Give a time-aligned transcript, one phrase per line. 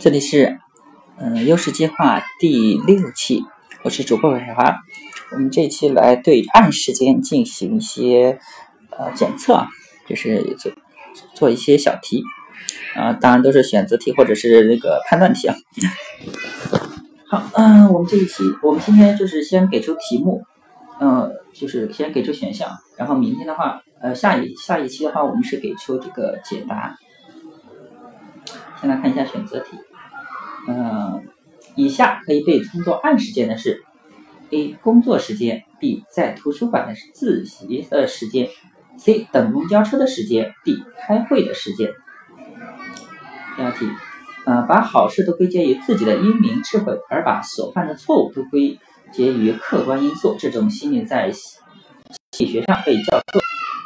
[0.00, 0.60] 这里是
[1.18, 3.42] 嗯优势计划第六期，
[3.82, 4.76] 我是主播海华。
[5.32, 8.38] 我们这一期来对暗时间进行一些
[8.90, 9.66] 呃检测，
[10.06, 10.72] 就是做
[11.34, 12.22] 做一些小题
[12.94, 15.56] 啊，当然都是选择题或者是那个判断题啊。
[17.28, 20.44] 好，嗯，我们这一期我们今天就是先给出题目，
[21.00, 26.96] 嗯，就是先给出选项，然后明天的话，呃，下一下一期的话，我们是给出这个解答。
[28.80, 29.76] 先来看一下选择题。
[30.66, 31.28] 嗯，
[31.76, 33.84] 以下可以被称作暗时间的是
[34.50, 34.74] ：A.
[34.82, 36.02] 工作时间；B.
[36.10, 38.48] 在图书馆的自习的时间
[38.98, 39.26] ；C.
[39.30, 40.82] 等公交车的时间；D.
[41.00, 41.92] 开会的时间。
[43.56, 43.86] 第二题，
[44.46, 48.78] 呃，把好事都归结于自己的英明智慧，而把所犯的错误都归
[49.12, 51.60] 结于客观因素，这种心理在心
[52.38, 53.42] 理学上被叫做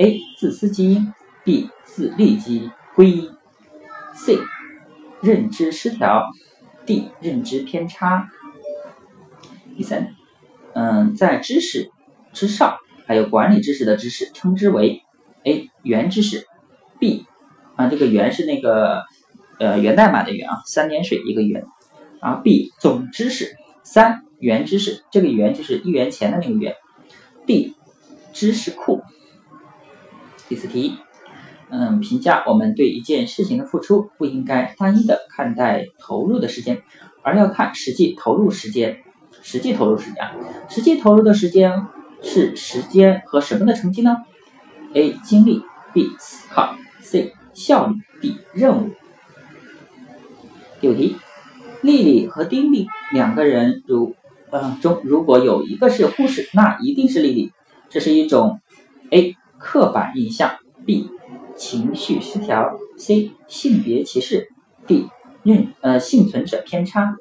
[0.00, 0.20] A.
[0.38, 1.12] 自私基因
[1.44, 1.68] ；B.
[1.84, 3.30] 自利基归因
[4.14, 4.40] ；C.
[5.20, 6.30] 认知失调。
[6.86, 8.28] D 认知偏差。
[9.76, 10.14] 第三，
[10.74, 11.90] 嗯，在知识
[12.32, 12.76] 之上
[13.06, 15.02] 还有管理知识的知识，称之为
[15.44, 16.46] A 原知识
[16.98, 17.26] ，B
[17.76, 19.04] 啊这个原是那个
[19.58, 21.64] 呃源代码的源啊，三点水一个源，
[22.20, 26.76] 然后 B 总知识，三原知识，这个元就是一元钱的那个元
[27.46, 27.74] ，D
[28.32, 29.02] 知识库。
[30.48, 30.98] 第四题。
[31.76, 36.82] 嗯，评价我们对一件事情的付出，不应该单一的看待投入的时间，
[37.22, 38.98] 而要看实际投入时间。
[39.42, 40.30] 实际投入时间，
[40.68, 41.86] 实际投入的时间
[42.22, 44.18] 是时间和什么的成绩呢
[44.94, 45.10] ？A.
[45.24, 46.12] 精力，B.
[46.18, 47.34] 思考，C.
[47.52, 48.36] 效率，D.
[48.52, 48.90] 任务。
[50.80, 51.16] 第五题，
[51.82, 54.14] 丽丽和丁力两个人如
[54.50, 57.52] 呃中，如果有一个是护士，那一定是丽丽。
[57.90, 58.60] 这是一种
[59.10, 59.36] A.
[59.58, 60.52] 刻板印象
[60.86, 61.10] ，B.
[61.56, 64.48] 情绪失调，C 性别歧视
[64.86, 65.08] ，D
[65.42, 67.16] 认呃幸存者偏差。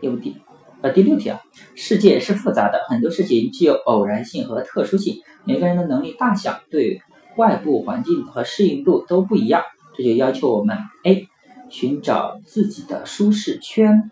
[0.00, 0.36] 第五题，
[0.82, 1.40] 呃第六题啊，
[1.74, 7.02] 世界是复杂的，很多事情具有偶然性和特殊性，每个人的能力大小、对
[7.36, 9.62] 外部环境和适应度都不一样，
[9.96, 11.28] 这就要求我们 A
[11.68, 14.10] 寻找自己的舒适圈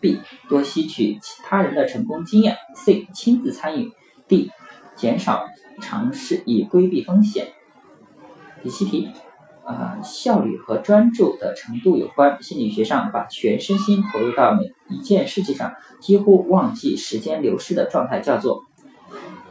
[0.00, 3.92] ，B 多吸取其他人的成功经验，C 亲自参与
[4.28, 4.50] ，D
[4.96, 5.46] 减少
[5.80, 7.48] 尝试以规避风险。
[8.62, 9.10] 第七题，
[9.64, 12.42] 啊，效率和专注的程度有关。
[12.42, 18.64] 心理学上，把全身心投入到每一件事情上，几乎忘记时间流逝的状态，叫做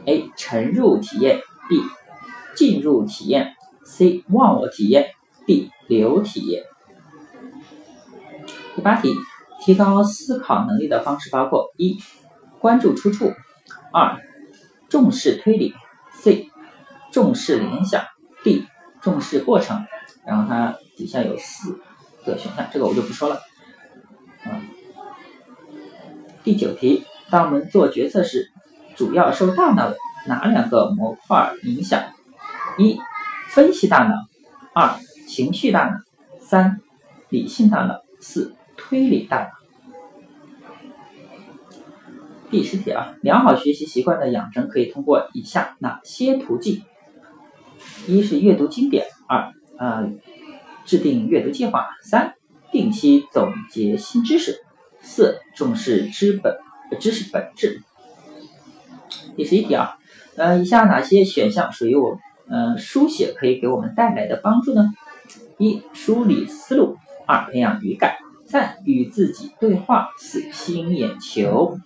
[0.04, 1.82] A 沉入体验，B
[2.54, 5.10] 进入体验，C 忘我体验
[5.44, 6.62] ，D 流体验。
[8.76, 9.12] 第八题，
[9.60, 11.98] 提高思考能力的方式包括：一、
[12.60, 13.32] 关注出处；
[13.92, 14.20] 二、
[14.88, 15.74] 重视推理
[16.22, 16.48] ；C
[17.10, 18.04] 重视联想。
[19.00, 19.86] 重视过程，
[20.26, 21.80] 然后它底下有四
[22.24, 23.40] 个选项，这个我就不说了。
[24.44, 24.62] 嗯，
[26.44, 28.50] 第九题，当我们做决策时，
[28.96, 29.92] 主要受大脑
[30.26, 32.02] 哪两个模块影响？
[32.78, 32.98] 一、
[33.48, 34.14] 分析大脑；
[34.74, 35.98] 二、情绪大脑；
[36.40, 36.80] 三、
[37.28, 39.50] 理性大脑；四、推理大脑。
[42.50, 46.82] 第十题啊，良好学习习惯的养成可以通过以下哪些途径？
[48.16, 50.10] 一是阅读经典，二呃
[50.84, 52.34] 制定阅读计划，三
[52.72, 54.64] 定期总结新知识，
[55.00, 56.58] 四重视知本
[56.98, 57.82] 知识本质。
[59.36, 59.98] 第十一题啊，
[60.36, 62.18] 呃以下哪些选项属于我
[62.48, 64.92] 呃书写可以给我们带来的帮助呢？
[65.58, 68.16] 一梳理思路，二培养语感，
[68.46, 71.78] 三与自己对话，四吸引眼球。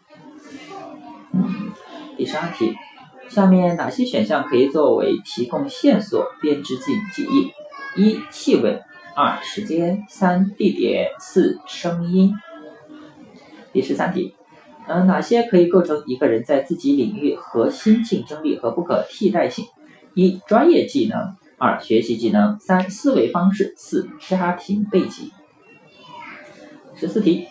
[2.17, 2.75] 第十二题。
[3.34, 7.50] 下面哪些选项可以作为提供线索编织进记忆？
[8.00, 8.81] 一、气味；
[9.17, 12.33] 二、时间；三、地点；四、声音。
[13.72, 14.37] 第十三题，
[14.87, 19.65] 嗯，哪些可以构成一个人在自己领域核心竞争力和不可替代性？
[20.15, 25.33] 一、专业技能；二、学习技能；三、思维方式；四、家庭背景。
[26.95, 27.48] 十四题，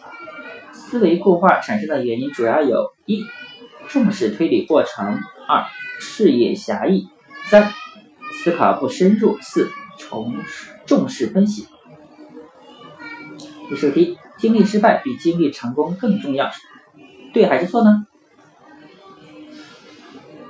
[0.71, 3.21] 思维固化产生的原因主要有一、
[3.89, 5.19] 重视推理过程。
[5.47, 5.65] 二、
[5.99, 7.07] 视野狭义；
[7.45, 7.71] 三、
[8.43, 10.35] 思考不深入；四、重
[10.85, 11.67] 重视分析。
[13.69, 16.51] 第十题：经历失败比经历成功更重要，
[17.33, 18.05] 对还是错呢？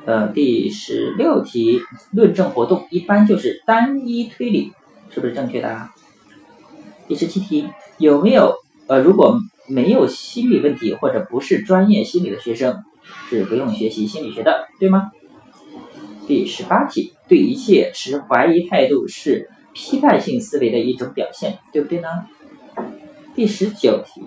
[0.05, 1.81] 呃，第十六题：
[2.11, 4.73] 论证活动一般就是单一推理，
[5.09, 5.89] 是不是正确的？
[7.07, 8.55] 第十七题：有没有
[8.87, 12.83] 呃，如果没有心理问题或者不是专业心理的学生？
[13.29, 15.11] 是不用学习心理学的，对吗？
[16.27, 22.07] 第十八题，对一切持怀疑态度是批判性思维的一种表现，对不对呢？
[23.35, 24.21] 第十九题，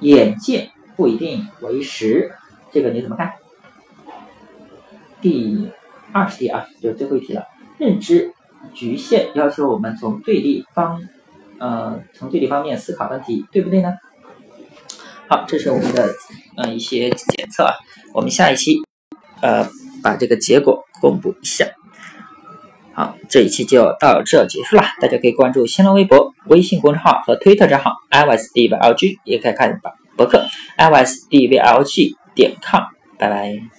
[0.00, 2.32] 眼见不一定为实，
[2.72, 3.34] 这个你怎么看？
[5.20, 5.70] 第
[6.12, 7.44] 二十题啊，就最后一题了。
[7.78, 8.32] 认知
[8.72, 11.02] 局限要求我们从对立方，
[11.58, 13.94] 呃，从对立方面思考问题，对不对呢？
[15.28, 16.08] 好，这是我们的
[16.56, 17.74] 嗯一些检测啊。
[18.12, 18.76] 我们下一期
[19.40, 19.68] 呃
[20.02, 21.66] 把这个结果公布一下。
[22.94, 24.82] 好，这一期就到这结束了。
[25.00, 29.78] 大家可以关注新浪微博、微信公众号和推特账号 i s d v l g 也可以看
[30.16, 32.84] 博客 i s d v l g 点 com。
[33.18, 33.75] 拜拜。